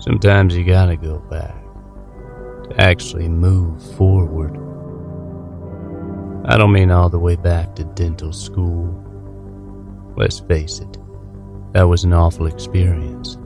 Sometimes 0.00 0.56
you 0.56 0.64
gotta 0.64 0.96
go 0.96 1.18
back 1.18 1.54
to 2.64 2.74
actually 2.78 3.28
move 3.28 3.82
forward. 3.96 4.56
I 6.46 6.56
don't 6.56 6.72
mean 6.72 6.90
all 6.90 7.10
the 7.10 7.18
way 7.18 7.36
back 7.36 7.74
to 7.76 7.84
dental 7.84 8.32
school. 8.32 8.96
Let's 10.16 10.40
face 10.40 10.78
it, 10.80 10.98
that 11.72 11.82
was 11.82 12.04
an 12.04 12.14
awful 12.14 12.46
experience. 12.46 13.36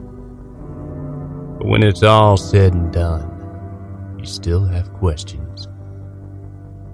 But 1.57 1.67
when 1.67 1.83
it's 1.83 2.03
all 2.03 2.37
said 2.37 2.73
and 2.73 2.91
done, 2.91 4.15
you 4.17 4.25
still 4.25 4.65
have 4.65 4.93
questions. 4.93 5.67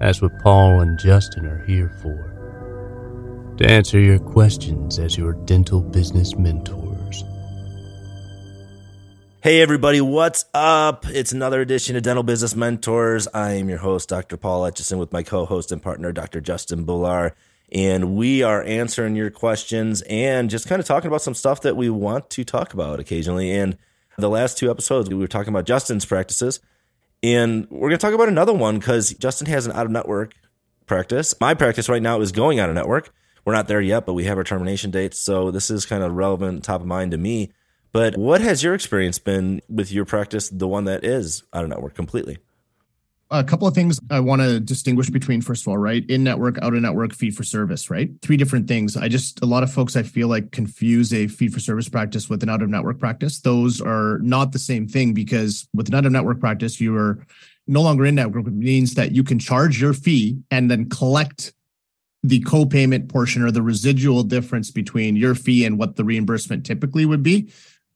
That's 0.00 0.20
what 0.20 0.36
Paul 0.40 0.80
and 0.80 0.98
Justin 0.98 1.46
are 1.46 1.64
here 1.66 1.96
for. 2.02 3.54
To 3.58 3.70
answer 3.70 4.00
your 4.00 4.18
questions 4.18 4.98
as 4.98 5.16
your 5.16 5.34
dental 5.34 5.80
business 5.80 6.34
mentors. 6.34 6.91
Hey, 9.42 9.60
everybody, 9.60 10.00
what's 10.00 10.44
up? 10.54 11.04
It's 11.08 11.32
another 11.32 11.60
edition 11.60 11.96
of 11.96 12.04
Dental 12.04 12.22
Business 12.22 12.54
Mentors. 12.54 13.26
I 13.34 13.54
am 13.54 13.68
your 13.68 13.78
host, 13.78 14.08
Dr. 14.08 14.36
Paul 14.36 14.62
Etchison, 14.62 15.00
with 15.00 15.12
my 15.12 15.24
co 15.24 15.46
host 15.46 15.72
and 15.72 15.82
partner, 15.82 16.12
Dr. 16.12 16.40
Justin 16.40 16.86
Bular. 16.86 17.32
And 17.72 18.14
we 18.14 18.44
are 18.44 18.62
answering 18.62 19.16
your 19.16 19.30
questions 19.32 20.00
and 20.02 20.48
just 20.48 20.68
kind 20.68 20.78
of 20.78 20.86
talking 20.86 21.08
about 21.08 21.22
some 21.22 21.34
stuff 21.34 21.62
that 21.62 21.76
we 21.76 21.90
want 21.90 22.30
to 22.30 22.44
talk 22.44 22.72
about 22.72 23.00
occasionally. 23.00 23.50
And 23.50 23.76
the 24.16 24.30
last 24.30 24.58
two 24.58 24.70
episodes, 24.70 25.10
we 25.10 25.16
were 25.16 25.26
talking 25.26 25.52
about 25.52 25.66
Justin's 25.66 26.04
practices. 26.04 26.60
And 27.20 27.66
we're 27.68 27.88
going 27.88 27.98
to 27.98 28.06
talk 28.06 28.14
about 28.14 28.28
another 28.28 28.52
one 28.52 28.78
because 28.78 29.12
Justin 29.14 29.48
has 29.48 29.66
an 29.66 29.72
out 29.72 29.86
of 29.86 29.90
network 29.90 30.34
practice. 30.86 31.34
My 31.40 31.54
practice 31.54 31.88
right 31.88 32.00
now 32.00 32.20
is 32.20 32.30
going 32.30 32.60
out 32.60 32.68
of 32.68 32.76
network. 32.76 33.12
We're 33.44 33.54
not 33.54 33.66
there 33.66 33.80
yet, 33.80 34.06
but 34.06 34.14
we 34.14 34.22
have 34.22 34.38
our 34.38 34.44
termination 34.44 34.92
dates. 34.92 35.18
So 35.18 35.50
this 35.50 35.68
is 35.68 35.84
kind 35.84 36.04
of 36.04 36.12
relevant, 36.12 36.62
top 36.62 36.80
of 36.80 36.86
mind 36.86 37.10
to 37.10 37.18
me. 37.18 37.50
But 37.92 38.16
what 38.16 38.40
has 38.40 38.62
your 38.62 38.74
experience 38.74 39.18
been 39.18 39.60
with 39.68 39.92
your 39.92 40.04
practice, 40.04 40.48
the 40.48 40.66
one 40.66 40.84
that 40.84 41.04
is 41.04 41.42
out 41.52 41.64
of 41.64 41.70
network 41.70 41.94
completely? 41.94 42.38
a 43.32 43.42
couple 43.42 43.66
of 43.66 43.74
things 43.74 43.98
I 44.10 44.20
want 44.20 44.42
to 44.42 44.60
distinguish 44.60 45.08
between, 45.08 45.40
first 45.40 45.62
of 45.62 45.68
all, 45.68 45.78
right? 45.78 46.04
In 46.08 46.22
network, 46.22 46.58
out 46.62 46.74
of 46.74 46.82
network, 46.82 47.14
fee 47.14 47.30
for 47.30 47.42
service, 47.42 47.88
right? 47.88 48.10
Three 48.20 48.36
different 48.36 48.68
things. 48.68 48.96
I 48.96 49.08
just, 49.08 49.42
a 49.42 49.46
lot 49.46 49.62
of 49.62 49.72
folks 49.72 49.96
I 49.96 50.02
feel 50.02 50.28
like 50.28 50.52
confuse 50.52 51.14
a 51.14 51.26
fee 51.28 51.48
for 51.48 51.58
service 51.58 51.88
practice 51.88 52.28
with 52.28 52.42
an 52.42 52.50
out 52.50 52.62
of 52.62 52.68
network 52.68 52.98
practice. 52.98 53.40
Those 53.40 53.80
are 53.80 54.18
not 54.18 54.52
the 54.52 54.58
same 54.58 54.86
thing 54.86 55.14
because 55.14 55.66
with 55.72 55.88
an 55.88 55.94
out 55.94 56.04
of 56.04 56.12
network 56.12 56.40
practice, 56.40 56.80
you 56.80 56.94
are 56.94 57.24
no 57.66 57.80
longer 57.80 58.04
in 58.04 58.14
network, 58.14 58.46
it 58.46 58.52
means 58.52 58.94
that 58.94 59.12
you 59.12 59.24
can 59.24 59.38
charge 59.38 59.80
your 59.80 59.94
fee 59.94 60.38
and 60.50 60.70
then 60.70 60.90
collect 60.90 61.54
the 62.24 62.40
co-payment 62.40 63.08
portion 63.08 63.42
or 63.42 63.50
the 63.50 63.62
residual 63.62 64.22
difference 64.22 64.70
between 64.70 65.16
your 65.16 65.34
fee 65.34 65.64
and 65.64 65.78
what 65.78 65.96
the 65.96 66.04
reimbursement 66.04 66.66
typically 66.66 67.06
would 67.06 67.22
be 67.22 67.50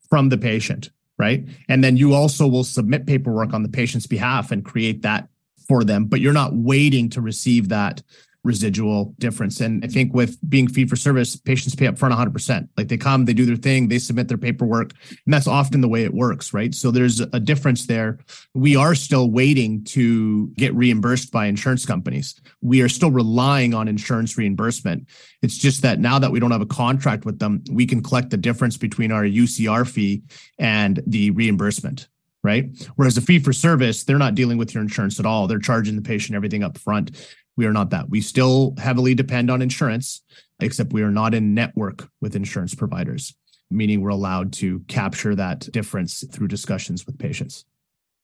from 0.08 0.28
the 0.28 0.38
patient 0.38 0.90
right? 1.18 1.46
And 1.68 1.82
then 1.82 1.96
you 1.96 2.14
also 2.14 2.46
will 2.46 2.64
submit 2.64 3.06
paperwork 3.06 3.54
on 3.54 3.62
the 3.62 3.68
patient's 3.68 4.06
behalf 4.06 4.52
and 4.52 4.64
create 4.64 5.02
that 5.02 5.28
for 5.66 5.84
them, 5.84 6.06
but 6.06 6.20
you're 6.20 6.32
not 6.32 6.54
waiting 6.54 7.08
to 7.10 7.20
receive 7.20 7.70
that 7.70 8.02
residual 8.47 9.14
difference. 9.19 9.61
And 9.61 9.84
I 9.84 9.89
think 9.89 10.14
with 10.14 10.39
being 10.48 10.69
fee 10.69 10.86
for 10.86 10.97
service, 10.97 11.36
patients 11.36 11.75
pay 11.75 11.86
up 11.86 11.98
front 11.98 12.14
100%. 12.14 12.69
Like 12.77 12.88
they 12.88 12.97
come, 12.97 13.25
they 13.25 13.34
do 13.34 13.44
their 13.44 13.56
thing, 13.56 13.88
they 13.88 13.98
submit 13.98 14.28
their 14.28 14.38
paperwork, 14.38 14.92
and 15.11 15.34
that's 15.34 15.47
often 15.47 15.80
the 15.80 15.88
way 15.88 16.05
it 16.05 16.14
works, 16.14 16.55
right? 16.55 16.75
So 16.75 16.91
there's 16.91 17.20
a 17.20 17.41
difference 17.41 17.86
there. 17.86 18.19
We 18.55 18.77
are 18.77 18.94
still 18.94 19.30
waiting 19.30 19.84
to 19.84 20.48
get 20.56 20.75
reimbursed 20.75 21.33
by 21.33 21.47
insurance 21.47 21.84
companies. 21.84 22.41
We 22.62 22.80
are 22.83 22.88
still 22.88 23.11
relying 23.11 23.75
on 23.75 23.88
insurance 23.88 24.38
reimbursement. 24.38 25.08
It's 25.42 25.58
just 25.58 25.83
that 25.83 25.98
now 25.98 26.19
that 26.19 26.31
we 26.31 26.41
don't 26.41 26.53
have 26.53 26.62
a 26.62 26.66
contract 26.66 27.25
with 27.25 27.38
them, 27.38 27.62
we 27.70 27.86
can 27.86 28.03
collect 28.03 28.31
the 28.31 28.36
difference 28.36 28.77
between 28.77 29.12
our 29.12 29.25
UCR 29.25 29.86
fee 29.86 30.22
and 30.58 31.03
the 31.06 31.31
reimbursement 31.33 32.08
right? 32.47 32.70
Whereas 32.94 33.16
a 33.16 33.20
fee 33.20 33.41
for 33.41 33.53
service, 33.53 34.05
they're 34.05 34.19
not 34.19 34.36
dealing 34.36 34.56
with 34.56 34.72
your 34.72 34.83
insurance 34.83 35.19
at 35.19 35.27
all. 35.27 35.48
They're 35.48 35.58
charging 35.58 35.97
the 35.97 36.03
patient 36.03 36.36
everything 36.36 36.62
up 36.62 36.78
front. 36.78 37.10
We 37.56 37.67
are 37.67 37.72
not 37.72 37.91
that. 37.91 38.11
We 38.11 38.21
still 38.21 38.75
heavily 38.78 39.15
depend 39.15 39.50
on 39.50 39.62
insurance, 39.62 40.22
except 40.61 40.93
we 40.93 41.03
are 41.03 41.11
not 41.11 41.34
in 41.34 41.55
network 41.55 42.09
with 42.21 42.37
insurance 42.37 42.75
providers, 42.75 43.34
meaning 43.71 44.00
we're 44.00 44.11
allowed 44.11 44.53
to 44.55 44.81
capture 44.89 45.34
that 45.34 45.61
difference 45.72 46.25
through 46.31 46.49
discussions 46.49 47.06
with 47.06 47.19
patients. 47.19 47.65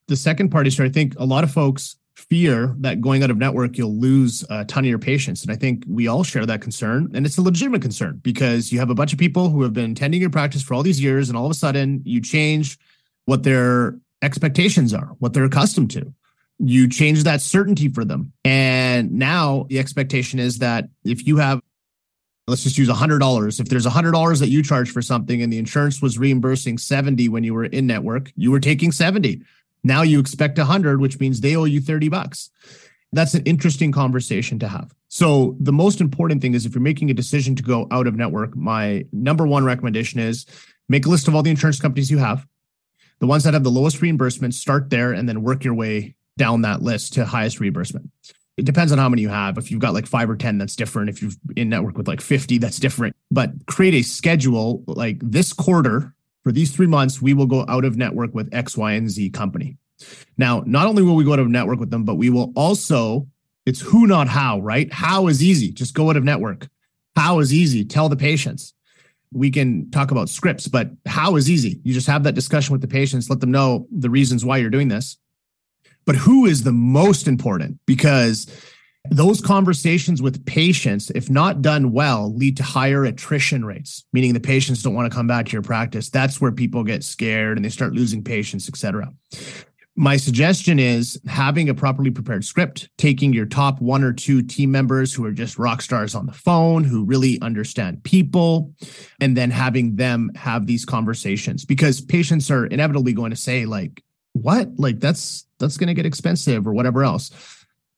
The 0.09 0.17
second 0.17 0.51
part 0.51 0.67
is 0.67 0.79
I 0.79 0.89
think 0.89 1.15
a 1.19 1.25
lot 1.25 1.45
of 1.45 1.51
folks 1.51 1.97
fear 2.15 2.75
that 2.81 3.01
going 3.01 3.23
out 3.23 3.31
of 3.31 3.39
network, 3.39 3.79
you'll 3.79 3.99
lose 3.99 4.45
a 4.51 4.67
ton 4.67 4.85
of 4.85 4.89
your 4.91 4.99
patients. 4.99 5.43
And 5.43 5.51
I 5.51 5.57
think 5.57 5.85
we 5.89 6.09
all 6.09 6.23
share 6.23 6.45
that 6.45 6.61
concern. 6.61 7.11
And 7.15 7.25
it's 7.25 7.39
a 7.39 7.43
legitimate 7.43 7.81
concern 7.81 8.21
because 8.23 8.71
you 8.71 8.79
have 8.81 8.91
a 8.91 8.95
bunch 8.95 9.15
of 9.15 9.19
people 9.19 9.49
who 9.49 9.63
have 9.63 9.73
been 9.73 9.93
attending 9.93 10.21
your 10.21 10.29
practice 10.29 10.63
for 10.63 10.75
all 10.75 10.83
these 10.83 11.01
years, 11.01 11.31
and 11.31 11.39
all 11.39 11.47
of 11.47 11.51
a 11.51 11.55
sudden 11.55 12.03
you 12.05 12.21
change 12.21 12.79
what 13.25 13.45
their 13.45 13.99
expectations 14.21 14.93
are, 14.93 15.17
what 15.21 15.33
they're 15.33 15.45
accustomed 15.45 15.91
to 15.93 16.13
you 16.65 16.89
change 16.89 17.25
that 17.25 17.41
certainty 17.41 17.89
for 17.89 18.05
them. 18.05 18.33
And 18.45 19.11
now 19.13 19.67
the 19.69 19.81
expectation 19.81 20.39
is 20.39 20.59
that 20.59 20.89
if 21.05 21.27
you 21.27 21.39
have, 21.39 21.61
let's 22.47 22.63
just 22.63 22.79
use 22.79 22.89
$100, 22.89 23.61
if 23.61 23.69
there's 23.69 23.87
$100 23.87 24.39
that 24.39 24.49
you 24.49 24.63
charge 24.63 24.91
for 24.91 25.03
something 25.03 25.43
and 25.43 25.53
the 25.53 25.59
insurance 25.59 26.01
was 26.01 26.19
reimbursing 26.19 26.79
70 26.79 27.29
when 27.29 27.43
you 27.43 27.53
were 27.53 27.65
in 27.65 27.89
network, 27.89 28.33
you 28.37 28.53
were 28.53 28.61
taking 28.61 28.93
70. 28.93 29.43
Now 29.83 30.03
you 30.03 30.21
expect 30.21 30.57
100, 30.57 31.01
which 31.01 31.19
means 31.19 31.41
they 31.41 31.57
owe 31.57 31.65
you 31.65 31.81
30 31.81 32.09
bucks. 32.09 32.51
That's 33.13 33.35
an 33.35 33.43
interesting 33.43 33.91
conversation 33.91 34.61
to 34.61 34.69
have. 34.69 34.95
So 35.09 35.57
the 35.59 35.73
most 35.73 36.01
important 36.01 36.41
thing 36.41 36.55
is 36.55 36.65
if 36.65 36.75
you're 36.75 36.81
making 36.81 37.11
a 37.11 37.15
decision 37.15 37.57
to 37.57 37.63
go 37.63 37.89
out 37.91 38.07
of 38.07 38.15
network, 38.15 38.57
my 38.57 39.05
number 39.13 39.47
one 39.47 39.65
recommendation 39.65 40.21
is 40.21 40.47
make 40.89 41.07
a 41.07 41.09
list 41.09 41.27
of 41.27 41.35
all 41.35 41.43
the 41.43 41.51
insurance 41.51 41.81
companies 41.81 42.11
you 42.11 42.19
have. 42.19 42.47
The 43.19 43.27
ones 43.27 43.43
that 43.45 43.55
have 43.55 43.65
the 43.65 43.71
lowest 43.71 44.01
reimbursement, 44.01 44.55
start 44.55 44.91
there 44.91 45.13
and 45.13 45.29
then 45.29 45.43
work 45.43 45.65
your 45.65 45.75
way 45.75 46.15
down 46.37 46.63
that 46.63 46.83
list 46.83 47.15
to 47.15 47.25
highest 47.25 47.61
reimbursement. 47.61 48.11
It 48.57 48.67
depends 48.67 48.93
on 48.93 48.99
how 48.99 49.09
many 49.09 49.23
you 49.23 49.29
have. 49.29 49.57
If 49.57 49.71
you've 49.71 49.81
got 49.81 49.95
like 49.95 50.07
five 50.07 50.29
or 50.29 50.37
10, 50.37 50.59
that's 50.59 50.77
different. 50.77 51.09
If 51.09 51.23
you've 51.23 51.37
in 51.57 51.69
network 51.69 51.97
with 51.97 52.07
like 52.07 52.21
50, 52.21 52.59
that's 52.59 52.79
different. 52.79 53.17
But 53.31 53.67
create 53.67 53.95
a 53.95 54.03
schedule 54.03 54.85
like 54.87 55.19
this 55.23 55.53
quarter 55.53 56.15
for 56.43 56.53
these 56.53 56.71
three 56.71 56.87
months, 56.87 57.23
we 57.23 57.35
will 57.35 57.47
go 57.47 57.65
out 57.69 57.85
of 57.85 57.97
network 57.97 58.35
with 58.35 58.53
X, 58.53 58.77
Y, 58.77 58.93
and 58.93 59.09
Z 59.09 59.31
company. 59.31 59.79
Now, 60.37 60.63
not 60.67 60.87
only 60.87 61.03
will 61.03 61.15
we 61.15 61.25
go 61.25 61.33
out 61.33 61.39
of 61.39 61.49
network 61.49 61.79
with 61.79 61.91
them, 61.91 62.05
but 62.05 62.17
we 62.17 62.29
will 62.29 62.53
also, 62.57 63.27
it's 63.65 63.81
who, 63.81 64.07
not 64.07 64.29
how, 64.29 64.61
right? 64.61 64.93
How 64.93 65.29
is 65.29 65.43
easy. 65.43 65.71
Just 65.71 65.95
go 65.95 66.11
out 66.11 66.17
of 66.17 66.25
network. 66.25 66.69
How 67.17 67.39
is 67.39 67.55
easy. 67.55 67.85
Tell 67.85 68.09
the 68.09 68.17
patients. 68.17 68.75
We 69.33 69.51
can 69.51 69.91
talk 69.91 70.11
about 70.11 70.29
scripts, 70.29 70.69
but 70.69 70.91
how 71.07 71.37
is 71.37 71.49
easy. 71.49 71.81
You 71.85 71.95
just 71.95 72.07
have 72.09 72.25
that 72.25 72.35
discussion 72.35 72.73
with 72.73 72.83
the 72.83 72.89
patients, 72.89 73.31
let 73.31 73.41
them 73.41 73.51
know 73.51 73.87
the 73.91 74.11
reasons 74.11 74.45
why 74.45 74.59
you're 74.59 74.69
doing 74.69 74.89
this 74.89 75.17
but 76.05 76.17
who 76.17 76.47
is 76.47 76.63
the 76.63 76.73
most 76.73 77.29
important 77.29 77.79
because 77.87 78.47
those 79.11 79.41
conversations 79.41 80.23
with 80.23 80.45
patients, 80.47 81.11
if 81.11 81.29
not 81.29 81.61
done 81.61 81.93
well, 81.93 82.35
lead 82.35 82.57
to 82.59 82.63
higher 82.63 83.05
attrition 83.05 83.65
rates, 83.65 84.05
meaning 84.13 84.33
the 84.33 84.41
patients 84.41 84.83
don't 84.83 84.95
want 84.95 85.11
to 85.11 85.17
come 85.17 85.27
back 85.27 85.47
to 85.47 85.53
your 85.53 85.63
practice. 85.63 86.09
That's 86.09 86.41
where 86.41 86.53
people 86.53 86.85
get 86.85 87.03
scared 87.03 87.59
and 87.59 87.65
they 87.65 87.71
start 87.71 87.95
losing 87.95 88.23
patients, 88.23 88.69
et 88.69 88.77
cetera. 88.77 89.13
My 89.95 90.17
suggestion 90.17 90.79
is 90.79 91.21
having 91.27 91.69
a 91.69 91.75
properly 91.75 92.11
prepared 92.11 92.45
script, 92.47 92.89
taking 92.97 93.35
your 93.35 93.45
top 93.45 93.83
one 93.83 94.03
or 94.03 94.13
two 94.13 94.43
team 94.43 94.71
members 94.71 95.13
who 95.13 95.25
are 95.27 95.33
just 95.33 95.59
rock 95.59 95.83
stars 95.83 96.15
on 96.15 96.25
the 96.25 96.33
phone, 96.33 96.83
who 96.83 97.05
really 97.05 97.39
understand 97.43 98.03
people, 98.03 98.73
and 99.21 99.37
then 99.37 99.51
having 99.51 99.97
them 99.97 100.31
have 100.35 100.67
these 100.67 100.87
conversations 100.87 101.67
because 101.67 102.01
patients 102.01 102.51
are 102.51 102.65
inevitably 102.67 103.13
going 103.13 103.31
to 103.31 103.37
say, 103.37 103.67
like, 103.67 104.03
what? 104.43 104.69
Like 104.77 105.01
that's 105.01 105.47
that's 105.59 105.77
going 105.77 105.89
to 105.89 105.95
get 105.95 106.07
expensive 106.07 106.67
or 106.67 106.73
whatever 106.73 107.05
else. 107.05 107.31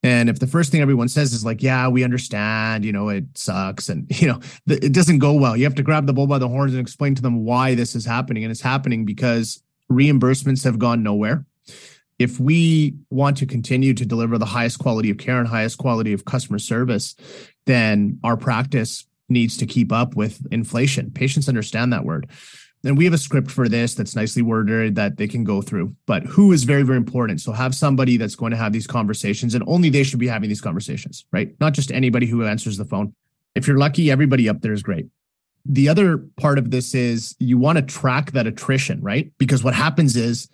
And 0.05 0.29
if 0.29 0.37
the 0.37 0.45
first 0.45 0.71
thing 0.71 0.81
everyone 0.81 1.07
says 1.07 1.33
is 1.33 1.43
like, 1.43 1.63
yeah, 1.63 1.87
we 1.87 2.03
understand, 2.03 2.85
you 2.85 2.91
know, 2.91 3.09
it 3.09 3.23
sucks 3.33 3.89
and, 3.89 4.05
you 4.21 4.27
know, 4.27 4.39
it 4.67 4.93
doesn't 4.93 5.17
go 5.17 5.33
well. 5.33 5.57
You 5.57 5.63
have 5.63 5.73
to 5.75 5.83
grab 5.83 6.05
the 6.05 6.13
bull 6.13 6.27
by 6.27 6.37
the 6.37 6.47
horns 6.47 6.73
and 6.73 6.81
explain 6.81 7.15
to 7.15 7.23
them 7.23 7.43
why 7.43 7.73
this 7.73 7.95
is 7.95 8.05
happening. 8.05 8.43
And 8.43 8.51
it's 8.51 8.61
happening 8.61 9.03
because 9.03 9.63
reimbursements 9.91 10.63
have 10.63 10.77
gone 10.77 11.01
nowhere. 11.01 11.43
If 12.19 12.39
we 12.39 12.95
want 13.09 13.37
to 13.37 13.47
continue 13.47 13.95
to 13.95 14.05
deliver 14.05 14.37
the 14.37 14.45
highest 14.45 14.77
quality 14.77 15.09
of 15.09 15.17
care 15.17 15.39
and 15.39 15.47
highest 15.47 15.79
quality 15.79 16.13
of 16.13 16.23
customer 16.23 16.59
service, 16.59 17.15
then 17.65 18.19
our 18.23 18.37
practice 18.37 19.07
needs 19.27 19.57
to 19.57 19.65
keep 19.65 19.91
up 19.91 20.15
with 20.15 20.45
inflation. 20.51 21.09
Patients 21.09 21.49
understand 21.49 21.91
that 21.91 22.05
word. 22.05 22.29
And 22.85 22.97
we 22.97 23.05
have 23.05 23.13
a 23.13 23.17
script 23.17 23.49
for 23.49 23.67
this 23.67 23.95
that's 23.95 24.15
nicely 24.15 24.43
worded 24.43 24.95
that 24.95 25.17
they 25.17 25.27
can 25.27 25.43
go 25.43 25.61
through. 25.61 25.95
But 26.05 26.23
who 26.23 26.51
is 26.51 26.63
very, 26.63 26.83
very 26.83 26.97
important. 26.97 27.41
So 27.41 27.51
have 27.51 27.73
somebody 27.73 28.17
that's 28.17 28.35
going 28.35 28.51
to 28.51 28.57
have 28.57 28.73
these 28.73 28.85
conversations, 28.85 29.55
and 29.55 29.63
only 29.67 29.89
they 29.89 30.03
should 30.03 30.19
be 30.19 30.27
having 30.27 30.49
these 30.49 30.61
conversations, 30.61 31.25
right? 31.31 31.55
Not 31.59 31.73
just 31.73 31.91
anybody 31.91 32.27
who 32.27 32.45
answers 32.45 32.77
the 32.77 32.85
phone. 32.85 33.15
If 33.55 33.67
you're 33.67 33.79
lucky, 33.79 34.11
everybody 34.11 34.47
up 34.47 34.61
there 34.61 34.73
is 34.73 34.83
great. 34.83 35.07
The 35.65 35.89
other 35.89 36.19
part 36.37 36.59
of 36.59 36.69
this 36.69 36.93
is 36.93 37.35
you 37.39 37.57
want 37.57 37.79
to 37.79 37.81
track 37.81 38.31
that 38.33 38.45
attrition, 38.45 39.01
right? 39.01 39.31
Because 39.39 39.63
what 39.63 39.73
happens 39.73 40.15
is 40.15 40.47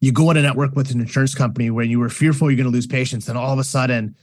you 0.00 0.10
go 0.10 0.30
on 0.30 0.36
a 0.36 0.42
network 0.42 0.74
with 0.74 0.90
an 0.90 1.00
insurance 1.00 1.36
company 1.36 1.70
where 1.70 1.84
you 1.84 2.00
were 2.00 2.08
fearful 2.08 2.50
you're 2.50 2.56
going 2.56 2.64
to 2.64 2.72
lose 2.72 2.86
patients, 2.86 3.28
and 3.28 3.38
all 3.38 3.52
of 3.52 3.60
a 3.60 3.64
sudden 3.64 4.16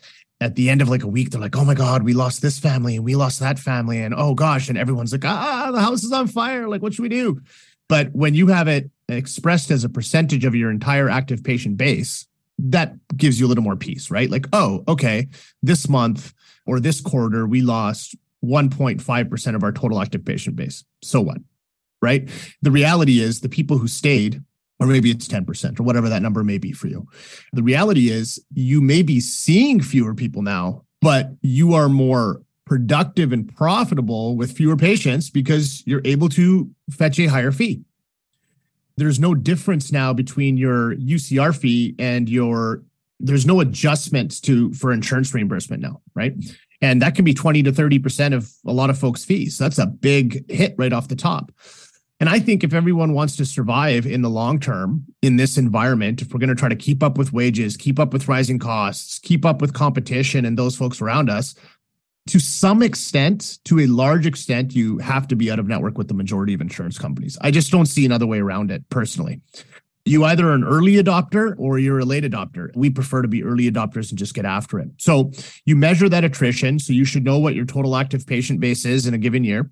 at 0.43 0.55
the 0.55 0.69
end 0.69 0.81
of 0.81 0.89
like 0.89 1.03
a 1.03 1.07
week, 1.07 1.29
they're 1.29 1.39
like, 1.39 1.55
oh 1.55 1.63
my 1.63 1.73
God, 1.73 2.03
we 2.03 2.13
lost 2.13 2.41
this 2.41 2.59
family 2.59 2.97
and 2.97 3.05
we 3.05 3.15
lost 3.15 3.39
that 3.39 3.57
family. 3.57 4.01
And 4.01 4.13
oh 4.13 4.35
gosh. 4.35 4.67
And 4.67 4.77
everyone's 4.77 5.13
like, 5.13 5.23
ah, 5.23 5.69
the 5.71 5.79
house 5.79 6.03
is 6.03 6.11
on 6.11 6.27
fire. 6.27 6.67
Like, 6.67 6.81
what 6.81 6.93
should 6.93 7.03
we 7.03 7.09
do? 7.09 7.41
But 7.87 8.11
when 8.13 8.33
you 8.33 8.47
have 8.47 8.67
it 8.67 8.91
expressed 9.07 9.71
as 9.71 9.85
a 9.85 9.89
percentage 9.89 10.43
of 10.43 10.53
your 10.53 10.69
entire 10.69 11.09
active 11.09 11.43
patient 11.43 11.77
base, 11.77 12.27
that 12.59 12.93
gives 13.15 13.39
you 13.39 13.45
a 13.45 13.49
little 13.49 13.63
more 13.63 13.77
peace, 13.77 14.11
right? 14.11 14.29
Like, 14.29 14.47
oh, 14.51 14.83
okay, 14.87 15.27
this 15.61 15.87
month 15.87 16.33
or 16.65 16.79
this 16.79 16.99
quarter, 16.99 17.47
we 17.47 17.61
lost 17.61 18.15
1.5% 18.43 19.55
of 19.55 19.63
our 19.63 19.71
total 19.71 20.01
active 20.01 20.25
patient 20.25 20.57
base. 20.57 20.83
So 21.01 21.21
what? 21.21 21.37
Right? 22.01 22.29
The 22.61 22.71
reality 22.71 23.21
is 23.21 23.39
the 23.39 23.49
people 23.49 23.77
who 23.77 23.87
stayed, 23.87 24.43
or 24.79 24.87
maybe 24.87 25.11
it's 25.11 25.27
10% 25.27 25.79
or 25.79 25.83
whatever 25.83 26.09
that 26.09 26.21
number 26.21 26.43
may 26.43 26.57
be 26.57 26.71
for 26.71 26.87
you. 26.87 27.07
The 27.53 27.63
reality 27.63 28.09
is 28.09 28.43
you 28.53 28.81
may 28.81 29.01
be 29.01 29.19
seeing 29.19 29.81
fewer 29.81 30.13
people 30.13 30.41
now, 30.41 30.83
but 31.01 31.31
you 31.41 31.73
are 31.73 31.89
more 31.89 32.41
productive 32.65 33.31
and 33.31 33.53
profitable 33.55 34.35
with 34.35 34.51
fewer 34.55 34.77
patients 34.77 35.29
because 35.29 35.83
you're 35.85 36.01
able 36.05 36.29
to 36.29 36.69
fetch 36.89 37.19
a 37.19 37.27
higher 37.27 37.51
fee. 37.51 37.81
There's 38.95 39.19
no 39.19 39.33
difference 39.33 39.91
now 39.91 40.13
between 40.13 40.57
your 40.57 40.95
UCR 40.95 41.55
fee 41.55 41.95
and 41.97 42.29
your 42.29 42.83
there's 43.19 43.45
no 43.45 43.61
adjustment 43.61 44.41
to 44.43 44.73
for 44.73 44.91
insurance 44.91 45.33
reimbursement 45.33 45.81
now, 45.81 46.01
right? 46.13 46.33
And 46.81 47.01
that 47.01 47.15
can 47.15 47.23
be 47.23 47.33
20 47.33 47.63
to 47.63 47.71
30% 47.71 48.33
of 48.33 48.51
a 48.67 48.73
lot 48.73 48.89
of 48.89 48.97
folks' 48.97 49.23
fees. 49.23 49.57
That's 49.57 49.77
a 49.77 49.85
big 49.85 50.49
hit 50.51 50.75
right 50.77 50.91
off 50.91 51.07
the 51.07 51.15
top. 51.15 51.51
And 52.23 52.29
I 52.29 52.39
think 52.39 52.63
if 52.63 52.73
everyone 52.73 53.13
wants 53.13 53.35
to 53.35 53.45
survive 53.45 54.05
in 54.05 54.21
the 54.21 54.29
long 54.29 54.57
term 54.57 55.03
in 55.21 55.35
this 55.35 55.57
environment, 55.57 56.21
if 56.21 56.33
we're 56.33 56.39
going 56.39 56.47
to 56.47 56.55
try 56.55 56.69
to 56.69 56.75
keep 56.77 57.03
up 57.03 57.17
with 57.17 57.33
wages, 57.33 57.75
keep 57.75 57.99
up 57.99 58.13
with 58.13 58.29
rising 58.29 58.59
costs, 58.59 59.19
keep 59.19 59.43
up 59.43 59.59
with 59.59 59.73
competition 59.73 60.45
and 60.45 60.57
those 60.57 60.73
folks 60.73 61.01
around 61.01 61.29
us, 61.29 61.53
to 62.27 62.39
some 62.39 62.81
extent, 62.81 63.59
to 63.65 63.81
a 63.81 63.87
large 63.87 64.25
extent, 64.25 64.73
you 64.73 64.99
have 64.99 65.27
to 65.27 65.35
be 65.35 65.51
out 65.51 65.59
of 65.59 65.67
network 65.67 65.97
with 65.97 66.07
the 66.07 66.13
majority 66.13 66.53
of 66.53 66.61
insurance 66.61 66.97
companies. 66.97 67.37
I 67.41 67.51
just 67.51 67.73
don't 67.73 67.87
see 67.87 68.05
another 68.05 68.25
way 68.25 68.39
around 68.39 68.71
it 68.71 68.87
personally. 68.87 69.41
You 70.05 70.23
either 70.23 70.47
are 70.47 70.53
an 70.53 70.63
early 70.63 70.93
adopter 70.93 71.55
or 71.57 71.77
you're 71.77 71.99
a 71.99 72.05
late 72.05 72.23
adopter. 72.23 72.73
We 72.73 72.89
prefer 72.89 73.21
to 73.21 73.27
be 73.27 73.43
early 73.43 73.69
adopters 73.69 74.11
and 74.11 74.17
just 74.17 74.33
get 74.33 74.45
after 74.45 74.79
it. 74.79 74.87
So 74.97 75.33
you 75.65 75.75
measure 75.75 76.07
that 76.07 76.23
attrition. 76.23 76.79
So 76.79 76.93
you 76.93 77.03
should 77.03 77.25
know 77.25 77.37
what 77.37 77.53
your 77.53 77.65
total 77.65 77.97
active 77.97 78.25
patient 78.25 78.61
base 78.61 78.85
is 78.85 79.07
in 79.07 79.13
a 79.13 79.17
given 79.17 79.43
year. 79.43 79.69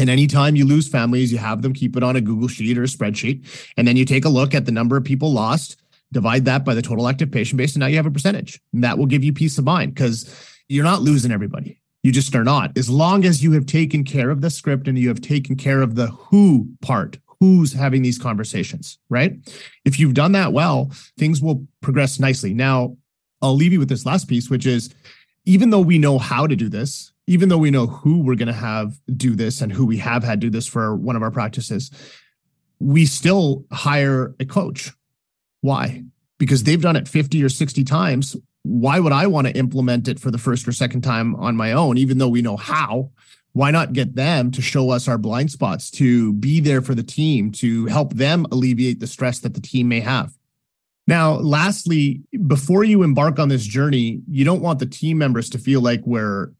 And 0.00 0.08
anytime 0.08 0.56
you 0.56 0.64
lose 0.64 0.88
families, 0.88 1.30
you 1.30 1.36
have 1.36 1.60
them 1.60 1.74
keep 1.74 1.94
it 1.94 2.02
on 2.02 2.16
a 2.16 2.22
Google 2.22 2.48
sheet 2.48 2.78
or 2.78 2.84
a 2.84 2.86
spreadsheet. 2.86 3.46
And 3.76 3.86
then 3.86 3.98
you 3.98 4.06
take 4.06 4.24
a 4.24 4.30
look 4.30 4.54
at 4.54 4.64
the 4.64 4.72
number 4.72 4.96
of 4.96 5.04
people 5.04 5.30
lost, 5.30 5.76
divide 6.10 6.46
that 6.46 6.64
by 6.64 6.74
the 6.74 6.80
total 6.80 7.06
active 7.06 7.30
patient 7.30 7.58
base, 7.58 7.74
and 7.74 7.80
now 7.80 7.86
you 7.86 7.96
have 7.96 8.06
a 8.06 8.10
percentage. 8.10 8.58
And 8.72 8.82
that 8.82 8.96
will 8.96 9.04
give 9.04 9.22
you 9.22 9.34
peace 9.34 9.58
of 9.58 9.64
mind 9.64 9.94
because 9.94 10.34
you're 10.68 10.84
not 10.84 11.02
losing 11.02 11.30
everybody. 11.30 11.82
You 12.02 12.12
just 12.12 12.34
are 12.34 12.44
not. 12.44 12.78
As 12.78 12.88
long 12.88 13.26
as 13.26 13.44
you 13.44 13.52
have 13.52 13.66
taken 13.66 14.02
care 14.02 14.30
of 14.30 14.40
the 14.40 14.48
script 14.48 14.88
and 14.88 14.98
you 14.98 15.08
have 15.08 15.20
taken 15.20 15.54
care 15.54 15.82
of 15.82 15.96
the 15.96 16.06
who 16.06 16.70
part, 16.80 17.18
who's 17.38 17.74
having 17.74 18.00
these 18.00 18.18
conversations, 18.18 18.98
right? 19.10 19.34
If 19.84 20.00
you've 20.00 20.14
done 20.14 20.32
that 20.32 20.54
well, 20.54 20.90
things 21.18 21.42
will 21.42 21.66
progress 21.82 22.18
nicely. 22.18 22.54
Now, 22.54 22.96
I'll 23.42 23.54
leave 23.54 23.74
you 23.74 23.78
with 23.78 23.90
this 23.90 24.06
last 24.06 24.28
piece, 24.28 24.48
which 24.48 24.64
is 24.64 24.94
even 25.44 25.68
though 25.68 25.80
we 25.80 25.98
know 25.98 26.18
how 26.18 26.46
to 26.46 26.56
do 26.56 26.70
this, 26.70 27.12
even 27.30 27.48
though 27.48 27.58
we 27.58 27.70
know 27.70 27.86
who 27.86 28.18
we're 28.22 28.34
going 28.34 28.48
to 28.48 28.52
have 28.52 28.98
do 29.16 29.36
this 29.36 29.60
and 29.60 29.70
who 29.70 29.86
we 29.86 29.98
have 29.98 30.24
had 30.24 30.40
do 30.40 30.50
this 30.50 30.66
for 30.66 30.96
one 30.96 31.14
of 31.14 31.22
our 31.22 31.30
practices, 31.30 31.92
we 32.80 33.06
still 33.06 33.64
hire 33.70 34.34
a 34.40 34.44
coach. 34.44 34.90
Why? 35.60 36.02
Because 36.38 36.64
they've 36.64 36.82
done 36.82 36.96
it 36.96 37.06
50 37.06 37.44
or 37.44 37.48
60 37.48 37.84
times 37.84 38.36
why 38.62 38.98
would 38.98 39.12
I 39.12 39.26
want 39.26 39.46
to 39.46 39.56
implement 39.56 40.08
it 40.08 40.20
for 40.20 40.30
the 40.30 40.38
first 40.38 40.68
or 40.68 40.72
second 40.72 41.02
time 41.02 41.34
on 41.36 41.56
my 41.56 41.72
own, 41.72 41.96
even 41.96 42.18
though 42.18 42.28
we 42.28 42.42
know 42.42 42.56
how? 42.56 43.10
Why 43.52 43.70
not 43.70 43.92
get 43.92 44.16
them 44.16 44.50
to 44.50 44.60
show 44.60 44.90
us 44.90 45.08
our 45.08 45.18
blind 45.18 45.50
spots, 45.50 45.90
to 45.92 46.32
be 46.34 46.60
there 46.60 46.82
for 46.82 46.94
the 46.94 47.02
team, 47.02 47.52
to 47.52 47.86
help 47.86 48.12
them 48.12 48.46
alleviate 48.52 49.00
the 49.00 49.06
stress 49.06 49.38
that 49.40 49.54
the 49.54 49.60
team 49.60 49.88
may 49.88 50.00
have? 50.00 50.32
Now, 51.06 51.34
lastly, 51.34 52.20
before 52.46 52.84
you 52.84 53.02
embark 53.02 53.38
on 53.38 53.48
this 53.48 53.64
journey, 53.64 54.20
you 54.28 54.44
don't 54.44 54.60
want 54.60 54.78
the 54.78 54.86
team 54.86 55.18
members 55.18 55.48
to 55.50 55.58
feel 55.58 55.80
like 55.80 56.02
we're 56.04 56.52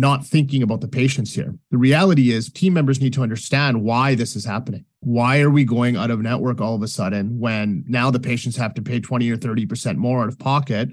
not 0.00 0.26
thinking 0.26 0.62
about 0.62 0.80
the 0.80 0.88
patients 0.88 1.34
here. 1.34 1.54
The 1.70 1.78
reality 1.78 2.32
is, 2.32 2.50
team 2.50 2.72
members 2.72 3.00
need 3.00 3.12
to 3.14 3.22
understand 3.22 3.82
why 3.82 4.14
this 4.14 4.36
is 4.36 4.44
happening. 4.44 4.84
Why 5.00 5.40
are 5.40 5.50
we 5.50 5.64
going 5.64 5.96
out 5.96 6.10
of 6.10 6.20
network 6.20 6.60
all 6.60 6.74
of 6.74 6.82
a 6.82 6.88
sudden 6.88 7.38
when 7.38 7.84
now 7.86 8.10
the 8.10 8.20
patients 8.20 8.56
have 8.56 8.74
to 8.74 8.82
pay 8.82 9.00
20 9.00 9.30
or 9.30 9.36
30% 9.36 9.96
more 9.96 10.22
out 10.22 10.28
of 10.28 10.38
pocket 10.38 10.90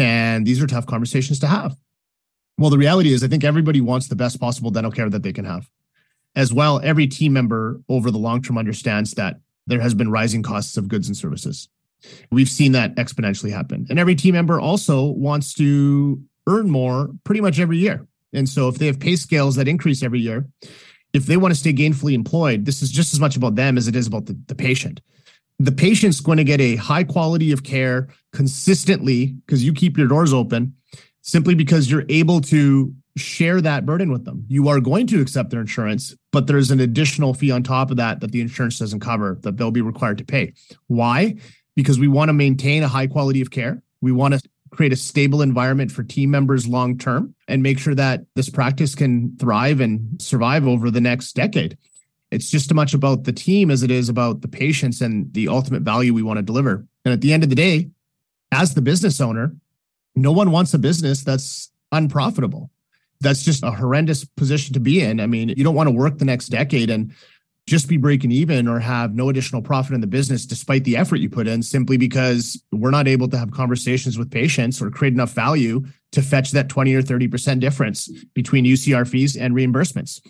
and 0.00 0.46
these 0.46 0.62
are 0.62 0.66
tough 0.66 0.86
conversations 0.86 1.38
to 1.40 1.46
have. 1.46 1.76
Well, 2.56 2.70
the 2.70 2.78
reality 2.78 3.12
is, 3.12 3.22
I 3.22 3.28
think 3.28 3.44
everybody 3.44 3.82
wants 3.82 4.08
the 4.08 4.16
best 4.16 4.40
possible 4.40 4.70
dental 4.70 4.90
care 4.90 5.10
that 5.10 5.22
they 5.22 5.32
can 5.32 5.44
have. 5.44 5.68
As 6.34 6.52
well, 6.54 6.80
every 6.82 7.06
team 7.06 7.34
member 7.34 7.80
over 7.88 8.10
the 8.10 8.18
long 8.18 8.40
term 8.40 8.56
understands 8.56 9.12
that 9.12 9.36
there 9.66 9.80
has 9.80 9.94
been 9.94 10.10
rising 10.10 10.42
costs 10.42 10.76
of 10.76 10.88
goods 10.88 11.06
and 11.06 11.16
services. 11.16 11.68
We've 12.30 12.48
seen 12.48 12.72
that 12.72 12.96
exponentially 12.96 13.52
happen. 13.52 13.86
And 13.90 13.98
every 13.98 14.14
team 14.14 14.34
member 14.34 14.58
also 14.58 15.04
wants 15.04 15.52
to 15.54 16.22
earn 16.46 16.70
more 16.70 17.10
pretty 17.24 17.42
much 17.42 17.60
every 17.60 17.76
year. 17.76 18.06
And 18.32 18.48
so 18.48 18.68
if 18.68 18.78
they 18.78 18.86
have 18.86 19.00
pay 19.00 19.16
scales 19.16 19.56
that 19.56 19.68
increase 19.68 20.02
every 20.02 20.20
year, 20.20 20.46
if 21.12 21.26
they 21.26 21.36
want 21.36 21.52
to 21.52 21.58
stay 21.58 21.72
gainfully 21.72 22.12
employed, 22.12 22.64
this 22.64 22.82
is 22.82 22.90
just 22.90 23.12
as 23.12 23.20
much 23.20 23.36
about 23.36 23.56
them 23.56 23.76
as 23.76 23.88
it 23.88 23.96
is 23.96 24.06
about 24.06 24.26
the, 24.26 24.38
the 24.46 24.54
patient 24.54 25.00
the 25.60 25.72
patient's 25.72 26.20
going 26.20 26.38
to 26.38 26.44
get 26.44 26.60
a 26.60 26.76
high 26.76 27.04
quality 27.04 27.52
of 27.52 27.62
care 27.62 28.08
consistently 28.32 29.26
because 29.44 29.62
you 29.62 29.74
keep 29.74 29.98
your 29.98 30.08
doors 30.08 30.32
open 30.32 30.74
simply 31.20 31.54
because 31.54 31.90
you're 31.90 32.06
able 32.08 32.40
to 32.40 32.94
share 33.18 33.60
that 33.60 33.84
burden 33.84 34.10
with 34.10 34.24
them. 34.24 34.42
You 34.48 34.68
are 34.68 34.80
going 34.80 35.06
to 35.08 35.20
accept 35.20 35.50
their 35.50 35.60
insurance, 35.60 36.16
but 36.32 36.46
there's 36.46 36.70
an 36.70 36.80
additional 36.80 37.34
fee 37.34 37.50
on 37.50 37.62
top 37.62 37.90
of 37.90 37.98
that 37.98 38.20
that 38.20 38.32
the 38.32 38.40
insurance 38.40 38.78
doesn't 38.78 39.00
cover 39.00 39.36
that 39.42 39.58
they'll 39.58 39.70
be 39.70 39.82
required 39.82 40.16
to 40.18 40.24
pay. 40.24 40.54
Why? 40.86 41.36
Because 41.76 41.98
we 41.98 42.08
want 42.08 42.30
to 42.30 42.32
maintain 42.32 42.82
a 42.82 42.88
high 42.88 43.06
quality 43.06 43.42
of 43.42 43.50
care. 43.50 43.82
We 44.00 44.12
want 44.12 44.34
to 44.34 44.40
create 44.70 44.92
a 44.92 44.96
stable 44.96 45.42
environment 45.42 45.90
for 45.90 46.02
team 46.02 46.30
members 46.30 46.66
long 46.66 46.96
term 46.96 47.34
and 47.48 47.62
make 47.62 47.78
sure 47.78 47.94
that 47.94 48.22
this 48.34 48.48
practice 48.48 48.94
can 48.94 49.36
thrive 49.36 49.80
and 49.80 50.20
survive 50.20 50.66
over 50.66 50.90
the 50.90 51.00
next 51.00 51.34
decade. 51.34 51.76
It's 52.30 52.50
just 52.50 52.70
as 52.70 52.74
much 52.74 52.94
about 52.94 53.24
the 53.24 53.32
team 53.32 53.70
as 53.70 53.82
it 53.82 53.90
is 53.90 54.08
about 54.08 54.40
the 54.40 54.48
patients 54.48 55.00
and 55.00 55.32
the 55.34 55.48
ultimate 55.48 55.82
value 55.82 56.14
we 56.14 56.22
want 56.22 56.38
to 56.38 56.42
deliver. 56.42 56.86
And 57.04 57.12
at 57.12 57.20
the 57.20 57.32
end 57.32 57.42
of 57.42 57.48
the 57.48 57.56
day, 57.56 57.90
as 58.52 58.74
the 58.74 58.82
business 58.82 59.20
owner, 59.20 59.54
no 60.14 60.32
one 60.32 60.50
wants 60.50 60.74
a 60.74 60.78
business 60.78 61.22
that's 61.24 61.70
unprofitable. 61.92 62.70
That's 63.20 63.42
just 63.42 63.64
a 63.64 63.70
horrendous 63.70 64.24
position 64.24 64.74
to 64.74 64.80
be 64.80 65.00
in. 65.02 65.20
I 65.20 65.26
mean, 65.26 65.50
you 65.50 65.64
don't 65.64 65.74
want 65.74 65.88
to 65.88 65.94
work 65.94 66.18
the 66.18 66.24
next 66.24 66.48
decade 66.48 66.90
and 66.90 67.12
just 67.66 67.88
be 67.88 67.96
breaking 67.96 68.32
even 68.32 68.66
or 68.66 68.80
have 68.80 69.14
no 69.14 69.28
additional 69.28 69.62
profit 69.62 69.94
in 69.94 70.00
the 70.00 70.06
business 70.06 70.46
despite 70.46 70.84
the 70.84 70.96
effort 70.96 71.16
you 71.16 71.30
put 71.30 71.46
in 71.46 71.62
simply 71.62 71.96
because 71.96 72.62
we're 72.72 72.90
not 72.90 73.06
able 73.06 73.28
to 73.28 73.38
have 73.38 73.50
conversations 73.52 74.18
with 74.18 74.30
patients 74.30 74.82
or 74.82 74.90
create 74.90 75.14
enough 75.14 75.32
value 75.32 75.84
to 76.12 76.22
fetch 76.22 76.50
that 76.50 76.68
20 76.68 76.94
or 76.94 77.02
30% 77.02 77.60
difference 77.60 78.10
between 78.34 78.64
UCR 78.64 79.06
fees 79.06 79.36
and 79.36 79.54
reimbursements. 79.54 80.20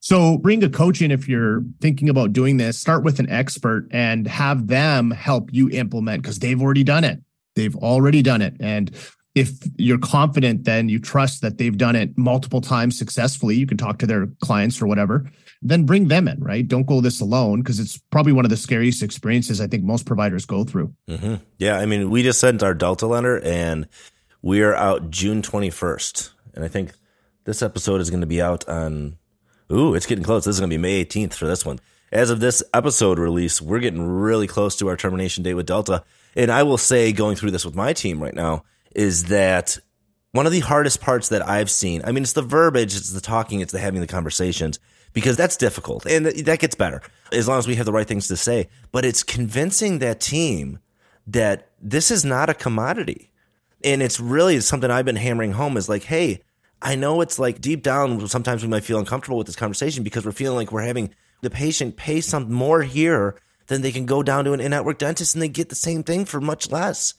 So 0.00 0.38
bring 0.38 0.62
a 0.64 0.68
coach 0.68 1.02
in 1.02 1.10
if 1.10 1.28
you're 1.28 1.62
thinking 1.80 2.08
about 2.08 2.32
doing 2.32 2.56
this. 2.56 2.78
Start 2.78 3.04
with 3.04 3.18
an 3.18 3.28
expert 3.28 3.88
and 3.90 4.26
have 4.26 4.66
them 4.66 5.10
help 5.10 5.50
you 5.52 5.68
implement 5.70 6.22
because 6.22 6.38
they've 6.38 6.60
already 6.60 6.84
done 6.84 7.04
it. 7.04 7.20
They've 7.54 7.76
already 7.76 8.22
done 8.22 8.40
it. 8.40 8.56
And 8.60 8.90
if 9.34 9.50
you're 9.76 9.98
confident, 9.98 10.64
then 10.64 10.88
you 10.88 10.98
trust 10.98 11.42
that 11.42 11.58
they've 11.58 11.76
done 11.76 11.96
it 11.96 12.16
multiple 12.16 12.60
times 12.60 12.98
successfully. 12.98 13.56
You 13.56 13.66
can 13.66 13.76
talk 13.76 13.98
to 13.98 14.06
their 14.06 14.26
clients 14.40 14.80
or 14.82 14.86
whatever. 14.86 15.30
Then 15.60 15.84
bring 15.84 16.08
them 16.08 16.28
in, 16.28 16.40
right? 16.40 16.66
Don't 16.66 16.86
go 16.86 17.00
this 17.00 17.20
alone 17.20 17.60
because 17.60 17.80
it's 17.80 17.98
probably 18.10 18.32
one 18.32 18.44
of 18.44 18.50
the 18.50 18.56
scariest 18.56 19.02
experiences 19.02 19.60
I 19.60 19.66
think 19.66 19.82
most 19.84 20.06
providers 20.06 20.46
go 20.46 20.64
through. 20.64 20.94
Mm-hmm. 21.08 21.36
Yeah. 21.58 21.78
I 21.78 21.86
mean, 21.86 22.10
we 22.10 22.22
just 22.22 22.40
sent 22.40 22.62
our 22.62 22.74
Delta 22.74 23.06
letter 23.06 23.40
and 23.40 23.88
we 24.40 24.62
are 24.62 24.74
out 24.74 25.10
June 25.10 25.42
21st. 25.42 26.30
And 26.54 26.64
I 26.64 26.68
think 26.68 26.92
this 27.44 27.60
episode 27.60 28.00
is 28.00 28.10
going 28.10 28.20
to 28.20 28.26
be 28.26 28.40
out 28.40 28.68
on 28.68 29.18
Ooh, 29.70 29.94
it's 29.94 30.06
getting 30.06 30.24
close. 30.24 30.44
This 30.44 30.56
is 30.56 30.60
going 30.60 30.70
to 30.70 30.74
be 30.74 30.80
May 30.80 31.04
18th 31.04 31.34
for 31.34 31.46
this 31.46 31.64
one. 31.64 31.78
As 32.10 32.30
of 32.30 32.40
this 32.40 32.62
episode 32.72 33.18
release, 33.18 33.60
we're 33.60 33.80
getting 33.80 34.02
really 34.02 34.46
close 34.46 34.76
to 34.76 34.88
our 34.88 34.96
termination 34.96 35.42
date 35.42 35.54
with 35.54 35.66
Delta. 35.66 36.04
And 36.34 36.50
I 36.50 36.62
will 36.62 36.78
say, 36.78 37.12
going 37.12 37.36
through 37.36 37.50
this 37.50 37.66
with 37.66 37.74
my 37.74 37.92
team 37.92 38.22
right 38.22 38.34
now, 38.34 38.64
is 38.94 39.24
that 39.24 39.78
one 40.32 40.46
of 40.46 40.52
the 40.52 40.60
hardest 40.60 41.00
parts 41.00 41.28
that 41.30 41.46
I've 41.46 41.70
seen. 41.70 42.02
I 42.04 42.12
mean, 42.12 42.22
it's 42.22 42.32
the 42.32 42.42
verbiage, 42.42 42.96
it's 42.96 43.12
the 43.12 43.20
talking, 43.20 43.60
it's 43.60 43.72
the 43.72 43.78
having 43.78 44.00
the 44.00 44.06
conversations, 44.06 44.78
because 45.12 45.36
that's 45.36 45.56
difficult 45.56 46.06
and 46.06 46.26
that 46.26 46.58
gets 46.58 46.74
better 46.74 47.02
as 47.32 47.48
long 47.48 47.58
as 47.58 47.66
we 47.66 47.74
have 47.76 47.86
the 47.86 47.92
right 47.92 48.06
things 48.06 48.28
to 48.28 48.36
say. 48.36 48.68
But 48.92 49.04
it's 49.04 49.22
convincing 49.22 49.98
that 49.98 50.20
team 50.20 50.78
that 51.26 51.70
this 51.80 52.10
is 52.10 52.24
not 52.24 52.50
a 52.50 52.54
commodity. 52.54 53.30
And 53.84 54.02
it's 54.02 54.18
really 54.18 54.60
something 54.60 54.90
I've 54.90 55.04
been 55.04 55.16
hammering 55.16 55.52
home 55.52 55.76
is 55.76 55.88
like, 55.88 56.04
hey, 56.04 56.42
I 56.80 56.94
know 56.94 57.20
it's 57.20 57.38
like 57.38 57.60
deep 57.60 57.82
down, 57.82 58.26
sometimes 58.28 58.62
we 58.62 58.68
might 58.68 58.84
feel 58.84 58.98
uncomfortable 58.98 59.38
with 59.38 59.46
this 59.46 59.56
conversation 59.56 60.04
because 60.04 60.24
we're 60.24 60.32
feeling 60.32 60.56
like 60.56 60.72
we're 60.72 60.82
having 60.82 61.14
the 61.42 61.50
patient 61.50 61.96
pay 61.96 62.20
some 62.20 62.52
more 62.52 62.82
here 62.82 63.36
than 63.66 63.82
they 63.82 63.92
can 63.92 64.06
go 64.06 64.22
down 64.22 64.44
to 64.44 64.52
an 64.52 64.60
in 64.60 64.70
network 64.70 64.98
dentist 64.98 65.34
and 65.34 65.42
they 65.42 65.48
get 65.48 65.68
the 65.68 65.74
same 65.74 66.02
thing 66.02 66.24
for 66.24 66.40
much 66.40 66.70
less. 66.70 67.14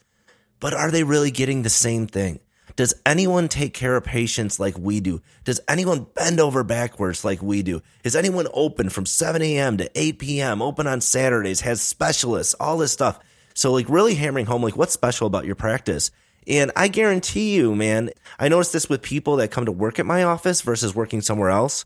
But 0.59 0.73
are 0.73 0.91
they 0.91 1.03
really 1.03 1.31
getting 1.31 1.61
the 1.61 1.69
same 1.69 2.07
thing? 2.07 2.39
Does 2.75 2.93
anyone 3.05 3.49
take 3.49 3.73
care 3.73 3.97
of 3.97 4.05
patients 4.05 4.59
like 4.59 4.77
we 4.77 5.01
do? 5.01 5.21
Does 5.43 5.59
anyone 5.67 6.07
bend 6.15 6.39
over 6.39 6.63
backwards 6.63 7.25
like 7.25 7.41
we 7.41 7.61
do? 7.61 7.81
Is 8.05 8.15
anyone 8.15 8.47
open 8.53 8.89
from 8.89 9.05
7 9.05 9.41
a.m. 9.41 9.77
to 9.77 9.91
8 9.99 10.19
p.m., 10.19 10.61
open 10.61 10.87
on 10.87 11.01
Saturdays, 11.01 11.61
has 11.61 11.81
specialists, 11.81 12.53
all 12.53 12.77
this 12.77 12.93
stuff? 12.93 13.19
So, 13.53 13.73
like, 13.73 13.89
really 13.89 14.15
hammering 14.15 14.45
home, 14.45 14.63
like, 14.63 14.77
what's 14.77 14.93
special 14.93 15.27
about 15.27 15.45
your 15.45 15.55
practice? 15.55 16.11
And 16.47 16.71
I 16.75 16.87
guarantee 16.87 17.53
you, 17.53 17.75
man, 17.75 18.11
I 18.39 18.47
noticed 18.47 18.71
this 18.71 18.87
with 18.87 19.01
people 19.01 19.35
that 19.37 19.51
come 19.51 19.65
to 19.65 19.71
work 19.73 19.99
at 19.99 20.05
my 20.05 20.23
office 20.23 20.61
versus 20.61 20.95
working 20.95 21.21
somewhere 21.21 21.49
else, 21.49 21.83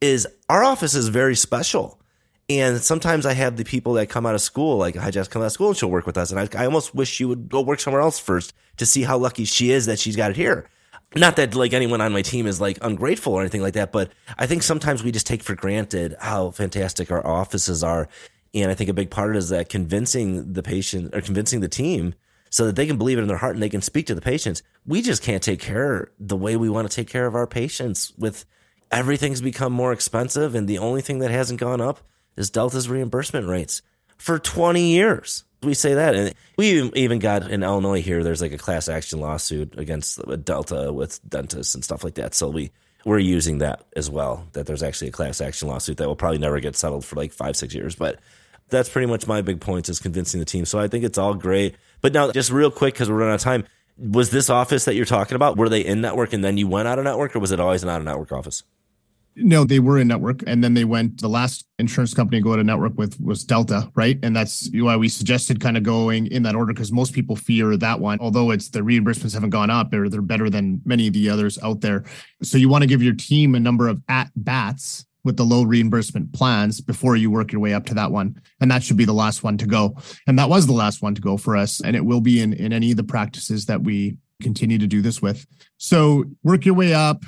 is 0.00 0.26
our 0.48 0.64
office 0.64 0.94
is 0.94 1.08
very 1.08 1.36
special. 1.36 2.00
And 2.58 2.82
sometimes 2.82 3.24
I 3.24 3.32
have 3.32 3.56
the 3.56 3.64
people 3.64 3.94
that 3.94 4.08
come 4.08 4.26
out 4.26 4.34
of 4.34 4.40
school, 4.40 4.76
like 4.76 4.96
I 4.96 5.10
just 5.10 5.30
come 5.30 5.42
out 5.42 5.46
of 5.46 5.52
school 5.52 5.68
and 5.68 5.76
she'll 5.76 5.90
work 5.90 6.06
with 6.06 6.18
us. 6.18 6.30
And 6.30 6.40
I, 6.40 6.48
I 6.62 6.66
almost 6.66 6.94
wish 6.94 7.08
she 7.08 7.24
would 7.24 7.48
go 7.48 7.60
work 7.60 7.80
somewhere 7.80 8.02
else 8.02 8.18
first 8.18 8.52
to 8.76 8.86
see 8.86 9.02
how 9.02 9.16
lucky 9.16 9.44
she 9.44 9.70
is 9.70 9.86
that 9.86 9.98
she's 9.98 10.16
got 10.16 10.30
it 10.30 10.36
here. 10.36 10.68
Not 11.14 11.36
that 11.36 11.54
like 11.54 11.72
anyone 11.72 12.00
on 12.00 12.12
my 12.12 12.22
team 12.22 12.46
is 12.46 12.60
like 12.60 12.78
ungrateful 12.82 13.34
or 13.34 13.40
anything 13.40 13.62
like 13.62 13.74
that, 13.74 13.92
but 13.92 14.10
I 14.38 14.46
think 14.46 14.62
sometimes 14.62 15.02
we 15.02 15.12
just 15.12 15.26
take 15.26 15.42
for 15.42 15.54
granted 15.54 16.16
how 16.18 16.50
fantastic 16.50 17.10
our 17.10 17.26
offices 17.26 17.84
are. 17.84 18.08
And 18.54 18.70
I 18.70 18.74
think 18.74 18.90
a 18.90 18.94
big 18.94 19.10
part 19.10 19.36
is 19.36 19.50
that 19.50 19.68
convincing 19.68 20.52
the 20.52 20.62
patient 20.62 21.14
or 21.14 21.20
convincing 21.20 21.60
the 21.60 21.68
team 21.68 22.14
so 22.50 22.66
that 22.66 22.76
they 22.76 22.86
can 22.86 22.98
believe 22.98 23.18
it 23.18 23.22
in 23.22 23.28
their 23.28 23.38
heart 23.38 23.54
and 23.54 23.62
they 23.62 23.68
can 23.68 23.82
speak 23.82 24.06
to 24.06 24.14
the 24.14 24.20
patients. 24.20 24.62
We 24.86 25.00
just 25.00 25.22
can't 25.22 25.42
take 25.42 25.60
care 25.60 26.10
the 26.18 26.36
way 26.36 26.56
we 26.56 26.68
want 26.68 26.90
to 26.90 26.94
take 26.94 27.08
care 27.08 27.26
of 27.26 27.34
our 27.34 27.46
patients 27.46 28.12
with 28.18 28.44
everything's 28.90 29.40
become 29.40 29.72
more 29.72 29.92
expensive. 29.92 30.54
And 30.54 30.68
the 30.68 30.78
only 30.78 31.00
thing 31.00 31.20
that 31.20 31.30
hasn't 31.30 31.60
gone 31.60 31.80
up 31.80 32.00
is 32.36 32.50
Delta's 32.50 32.88
reimbursement 32.88 33.46
rates 33.46 33.82
for 34.16 34.38
20 34.38 34.92
years. 34.92 35.44
We 35.62 35.74
say 35.74 35.94
that. 35.94 36.14
And 36.14 36.34
we 36.56 36.90
even 36.94 37.18
got 37.18 37.50
in 37.50 37.62
Illinois 37.62 38.02
here, 38.02 38.22
there's 38.24 38.42
like 38.42 38.52
a 38.52 38.58
class 38.58 38.88
action 38.88 39.20
lawsuit 39.20 39.78
against 39.78 40.20
Delta 40.44 40.92
with 40.92 41.20
dentists 41.28 41.74
and 41.74 41.84
stuff 41.84 42.04
like 42.04 42.14
that. 42.14 42.34
So 42.34 42.48
we, 42.48 42.72
we're 43.04 43.18
using 43.18 43.58
that 43.58 43.84
as 43.94 44.10
well, 44.10 44.46
that 44.52 44.66
there's 44.66 44.82
actually 44.82 45.08
a 45.08 45.12
class 45.12 45.40
action 45.40 45.68
lawsuit 45.68 45.96
that 45.98 46.08
will 46.08 46.16
probably 46.16 46.38
never 46.38 46.60
get 46.60 46.76
settled 46.76 47.04
for 47.04 47.16
like 47.16 47.32
five, 47.32 47.56
six 47.56 47.74
years. 47.74 47.94
But 47.94 48.18
that's 48.68 48.88
pretty 48.88 49.06
much 49.06 49.26
my 49.26 49.42
big 49.42 49.60
point 49.60 49.88
is 49.88 50.00
convincing 50.00 50.40
the 50.40 50.46
team. 50.46 50.64
So 50.64 50.78
I 50.78 50.88
think 50.88 51.04
it's 51.04 51.18
all 51.18 51.34
great. 51.34 51.76
But 52.00 52.12
now, 52.12 52.32
just 52.32 52.50
real 52.50 52.70
quick, 52.70 52.94
because 52.94 53.08
we're 53.08 53.16
running 53.16 53.32
out 53.32 53.36
of 53.36 53.42
time, 53.42 53.64
was 53.98 54.30
this 54.30 54.50
office 54.50 54.86
that 54.86 54.94
you're 54.94 55.04
talking 55.04 55.36
about, 55.36 55.56
were 55.56 55.68
they 55.68 55.84
in 55.84 56.00
network 56.00 56.32
and 56.32 56.42
then 56.42 56.56
you 56.56 56.66
went 56.66 56.88
out 56.88 56.98
of 56.98 57.04
network, 57.04 57.36
or 57.36 57.38
was 57.38 57.52
it 57.52 57.60
always 57.60 57.82
an 57.82 57.88
out 57.88 58.00
of 58.00 58.04
network 58.04 58.32
office? 58.32 58.64
No, 59.34 59.64
they 59.64 59.78
were 59.78 59.98
in 59.98 60.08
network, 60.08 60.42
and 60.46 60.62
then 60.62 60.74
they 60.74 60.84
went. 60.84 61.20
The 61.20 61.28
last 61.28 61.66
insurance 61.78 62.12
company 62.12 62.38
to 62.38 62.44
go 62.44 62.54
to 62.54 62.62
network 62.62 62.98
with 62.98 63.18
was 63.20 63.44
Delta, 63.44 63.90
right? 63.94 64.18
And 64.22 64.36
that's 64.36 64.68
why 64.74 64.96
we 64.96 65.08
suggested 65.08 65.60
kind 65.60 65.76
of 65.76 65.82
going 65.82 66.26
in 66.26 66.42
that 66.42 66.54
order 66.54 66.74
because 66.74 66.92
most 66.92 67.14
people 67.14 67.34
fear 67.34 67.76
that 67.78 68.00
one. 68.00 68.18
Although 68.20 68.50
it's 68.50 68.68
the 68.68 68.80
reimbursements 68.80 69.32
haven't 69.32 69.50
gone 69.50 69.70
up, 69.70 69.92
or 69.94 70.08
they're 70.08 70.20
better 70.20 70.50
than 70.50 70.82
many 70.84 71.06
of 71.06 71.14
the 71.14 71.30
others 71.30 71.58
out 71.62 71.80
there. 71.80 72.04
So 72.42 72.58
you 72.58 72.68
want 72.68 72.82
to 72.82 72.88
give 72.88 73.02
your 73.02 73.14
team 73.14 73.54
a 73.54 73.60
number 73.60 73.88
of 73.88 74.02
at 74.08 74.30
bats 74.36 75.06
with 75.24 75.36
the 75.36 75.44
low 75.44 75.62
reimbursement 75.62 76.32
plans 76.32 76.80
before 76.80 77.16
you 77.16 77.30
work 77.30 77.52
your 77.52 77.60
way 77.60 77.74
up 77.74 77.86
to 77.86 77.94
that 77.94 78.10
one. 78.10 78.40
And 78.60 78.70
that 78.70 78.82
should 78.82 78.96
be 78.96 79.04
the 79.04 79.12
last 79.12 79.42
one 79.42 79.56
to 79.58 79.66
go. 79.66 79.96
And 80.26 80.38
that 80.38 80.48
was 80.48 80.66
the 80.66 80.72
last 80.72 81.00
one 81.00 81.14
to 81.14 81.20
go 81.20 81.36
for 81.36 81.56
us. 81.56 81.80
And 81.80 81.94
it 81.94 82.04
will 82.04 82.20
be 82.20 82.40
in, 82.40 82.52
in 82.52 82.72
any 82.72 82.90
of 82.90 82.96
the 82.96 83.04
practices 83.04 83.66
that 83.66 83.82
we 83.82 84.16
continue 84.42 84.78
to 84.78 84.86
do 84.86 85.00
this 85.00 85.22
with. 85.22 85.46
So 85.78 86.24
work 86.42 86.64
your 86.64 86.74
way 86.74 86.92
up, 86.92 87.22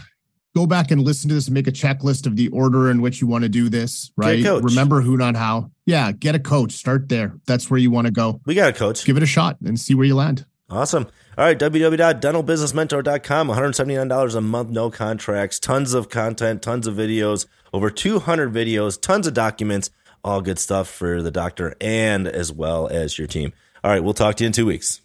go 0.55 0.67
back 0.67 0.91
and 0.91 1.03
listen 1.03 1.29
to 1.29 1.35
this 1.35 1.47
and 1.47 1.55
make 1.55 1.67
a 1.67 1.73
checklist 1.73 2.27
of 2.27 2.37
the 2.37 2.49
order 2.49 2.91
in 2.91 3.01
which 3.01 3.21
you 3.21 3.27
want 3.27 3.43
to 3.43 3.49
do 3.49 3.69
this, 3.69 4.13
right? 4.17 4.45
Remember 4.45 5.01
who, 5.01 5.17
not 5.17 5.37
how. 5.37 5.71
Yeah, 5.87 6.13
get 6.13 6.35
a 6.35 6.39
coach. 6.39 6.73
Start 6.73 7.09
there. 7.09 7.39
That's 7.47 7.71
where 7.71 7.79
you 7.79 7.91
want 7.91 8.07
to 8.07 8.13
go. 8.13 8.41
We 8.47 8.55
got 8.55 8.71
a 8.71 8.73
coach. 8.73 9.05
Give 9.05 9.17
it 9.17 9.23
a 9.23 9.27
shot 9.27 9.59
and 9.65 9.79
see 9.79 9.95
where 9.95 10.07
you 10.07 10.15
land. 10.15 10.47
Awesome. 10.71 11.07
All 11.37 11.45
right, 11.45 11.59
www.dentalbusinessmentor.com, 11.59 13.49
$179 13.49 14.35
a 14.37 14.41
month, 14.41 14.71
no 14.71 14.91
contracts, 14.91 15.59
tons 15.59 15.93
of 15.93 16.09
content, 16.09 16.63
tons 16.63 16.87
of 16.87 16.95
videos, 16.95 17.47
over 17.73 17.91
200 17.91 18.53
videos, 18.53 19.01
tons 19.01 19.27
of 19.27 19.35
documents, 19.35 19.91
all 20.23 20.41
good 20.41 20.59
stuff 20.59 20.89
for 20.89 21.21
the 21.21 21.31
doctor 21.31 21.75
and 21.81 22.27
as 22.29 22.53
well 22.53 22.87
as 22.89 23.19
your 23.19 23.27
team. 23.27 23.53
All 23.83 23.91
right, 23.91 24.03
we'll 24.03 24.15
talk 24.15 24.37
to 24.37 24.45
you 24.45 24.47
in 24.47 24.53
two 24.53 24.67
weeks. 24.67 25.01